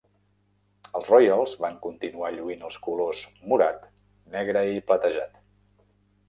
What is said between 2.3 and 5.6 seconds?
lluint els colors morat, negre i platejat.